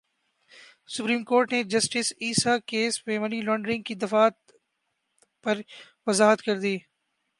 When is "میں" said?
3.07-3.17